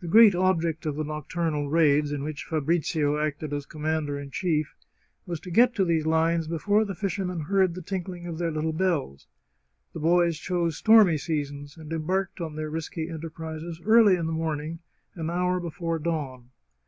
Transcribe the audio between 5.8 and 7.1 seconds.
these lines before the